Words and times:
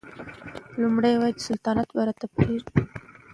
نوموړي 0.79 1.13
وايي 1.17 1.33
چې 1.37 1.43
سلطنت 1.49 1.89
به 1.95 2.01
رایې 2.07 2.15
ته 2.19 2.25
پرېږدي. 2.35 2.79